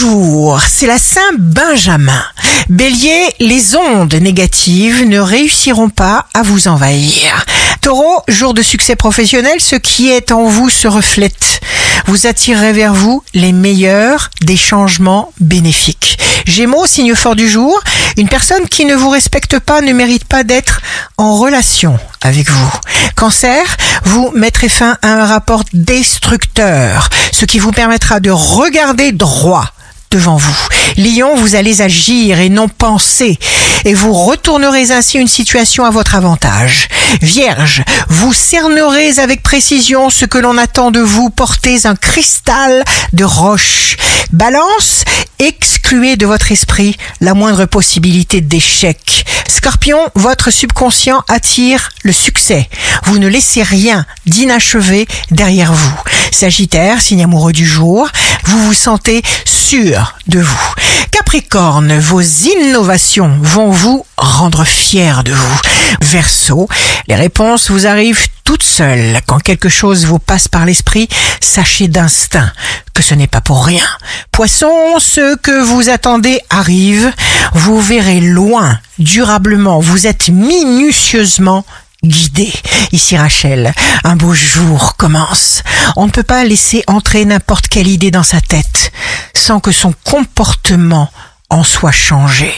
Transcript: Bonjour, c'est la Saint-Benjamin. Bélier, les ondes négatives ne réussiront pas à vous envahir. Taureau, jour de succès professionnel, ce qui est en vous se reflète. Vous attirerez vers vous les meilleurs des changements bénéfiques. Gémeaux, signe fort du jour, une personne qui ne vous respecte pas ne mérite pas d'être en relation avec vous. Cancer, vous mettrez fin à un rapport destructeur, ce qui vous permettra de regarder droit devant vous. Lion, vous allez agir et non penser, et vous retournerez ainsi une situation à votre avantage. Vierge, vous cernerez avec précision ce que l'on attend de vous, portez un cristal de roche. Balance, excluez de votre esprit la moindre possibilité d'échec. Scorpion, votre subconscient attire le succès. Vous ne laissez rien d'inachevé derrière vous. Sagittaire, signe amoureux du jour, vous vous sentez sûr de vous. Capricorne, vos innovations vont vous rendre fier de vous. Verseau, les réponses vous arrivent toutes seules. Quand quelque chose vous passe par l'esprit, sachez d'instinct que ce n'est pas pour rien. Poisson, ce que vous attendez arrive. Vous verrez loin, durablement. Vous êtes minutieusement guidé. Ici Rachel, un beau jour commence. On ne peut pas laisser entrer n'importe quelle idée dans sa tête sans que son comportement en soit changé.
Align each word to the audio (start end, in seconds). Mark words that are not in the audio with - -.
Bonjour, 0.00 0.60
c'est 0.60 0.86
la 0.86 0.98
Saint-Benjamin. 0.98 2.22
Bélier, 2.68 3.34
les 3.40 3.74
ondes 3.74 4.14
négatives 4.14 5.04
ne 5.04 5.18
réussiront 5.18 5.88
pas 5.88 6.26
à 6.34 6.42
vous 6.42 6.68
envahir. 6.68 7.44
Taureau, 7.80 8.22
jour 8.28 8.54
de 8.54 8.62
succès 8.62 8.94
professionnel, 8.94 9.60
ce 9.60 9.74
qui 9.74 10.10
est 10.10 10.30
en 10.30 10.44
vous 10.44 10.70
se 10.70 10.86
reflète. 10.86 11.60
Vous 12.06 12.28
attirerez 12.28 12.72
vers 12.72 12.94
vous 12.94 13.24
les 13.34 13.50
meilleurs 13.50 14.30
des 14.42 14.56
changements 14.56 15.32
bénéfiques. 15.40 16.18
Gémeaux, 16.46 16.86
signe 16.86 17.16
fort 17.16 17.34
du 17.34 17.48
jour, 17.48 17.80
une 18.16 18.28
personne 18.28 18.68
qui 18.68 18.84
ne 18.84 18.94
vous 18.94 19.10
respecte 19.10 19.58
pas 19.58 19.80
ne 19.80 19.92
mérite 19.92 20.26
pas 20.26 20.44
d'être 20.44 20.80
en 21.16 21.34
relation 21.36 21.98
avec 22.22 22.48
vous. 22.50 22.72
Cancer, 23.16 23.64
vous 24.04 24.30
mettrez 24.32 24.68
fin 24.68 24.96
à 25.02 25.08
un 25.08 25.26
rapport 25.26 25.64
destructeur, 25.72 27.08
ce 27.32 27.46
qui 27.46 27.58
vous 27.58 27.72
permettra 27.72 28.20
de 28.20 28.30
regarder 28.30 29.10
droit 29.10 29.72
devant 30.10 30.36
vous. 30.36 30.68
Lion, 30.96 31.36
vous 31.36 31.54
allez 31.54 31.82
agir 31.82 32.40
et 32.40 32.48
non 32.48 32.68
penser, 32.68 33.38
et 33.84 33.94
vous 33.94 34.12
retournerez 34.12 34.90
ainsi 34.90 35.18
une 35.18 35.28
situation 35.28 35.84
à 35.84 35.90
votre 35.90 36.14
avantage. 36.14 36.88
Vierge, 37.22 37.82
vous 38.08 38.32
cernerez 38.32 39.18
avec 39.18 39.42
précision 39.42 40.10
ce 40.10 40.24
que 40.24 40.38
l'on 40.38 40.58
attend 40.58 40.90
de 40.90 41.00
vous, 41.00 41.30
portez 41.30 41.86
un 41.86 41.96
cristal 41.96 42.84
de 43.12 43.24
roche. 43.24 43.96
Balance, 44.32 45.04
excluez 45.38 46.16
de 46.16 46.26
votre 46.26 46.52
esprit 46.52 46.96
la 47.20 47.34
moindre 47.34 47.64
possibilité 47.64 48.40
d'échec. 48.40 49.24
Scorpion, 49.48 49.98
votre 50.14 50.50
subconscient 50.50 51.24
attire 51.28 51.90
le 52.02 52.12
succès. 52.12 52.68
Vous 53.04 53.18
ne 53.18 53.28
laissez 53.28 53.62
rien 53.62 54.04
d'inachevé 54.26 55.08
derrière 55.30 55.72
vous. 55.72 56.00
Sagittaire, 56.30 57.00
signe 57.00 57.24
amoureux 57.24 57.52
du 57.52 57.66
jour, 57.66 58.08
vous 58.48 58.64
vous 58.64 58.74
sentez 58.74 59.22
sûr 59.44 60.14
de 60.26 60.40
vous. 60.40 60.74
Capricorne, 61.10 61.98
vos 61.98 62.22
innovations 62.22 63.38
vont 63.42 63.70
vous 63.70 64.06
rendre 64.16 64.64
fier 64.64 65.22
de 65.22 65.32
vous. 65.32 65.60
Verseau, 66.00 66.66
les 67.08 67.14
réponses 67.14 67.70
vous 67.70 67.86
arrivent 67.86 68.26
toutes 68.44 68.62
seules. 68.62 69.20
Quand 69.26 69.38
quelque 69.38 69.68
chose 69.68 70.06
vous 70.06 70.18
passe 70.18 70.48
par 70.48 70.64
l'esprit, 70.64 71.08
sachez 71.42 71.88
d'instinct 71.88 72.50
que 72.94 73.02
ce 73.02 73.14
n'est 73.14 73.26
pas 73.26 73.42
pour 73.42 73.66
rien. 73.66 73.84
Poisson, 74.32 74.98
ce 74.98 75.36
que 75.36 75.62
vous 75.62 75.90
attendez 75.90 76.40
arrive. 76.48 77.12
Vous 77.52 77.82
verrez 77.82 78.20
loin, 78.20 78.78
durablement. 78.98 79.80
Vous 79.80 80.06
êtes 80.06 80.30
minutieusement 80.30 81.66
guidé. 82.02 82.52
Ici 82.92 83.16
Rachel, 83.16 83.72
un 84.04 84.16
beau 84.16 84.34
jour 84.34 84.96
commence. 84.96 85.62
On 85.96 86.06
ne 86.06 86.10
peut 86.10 86.22
pas 86.22 86.44
laisser 86.44 86.84
entrer 86.86 87.24
n'importe 87.24 87.68
quelle 87.68 87.88
idée 87.88 88.10
dans 88.10 88.22
sa 88.22 88.40
tête 88.40 88.92
sans 89.34 89.60
que 89.60 89.72
son 89.72 89.94
comportement 90.04 91.10
en 91.50 91.64
soit 91.64 91.92
changé. 91.92 92.52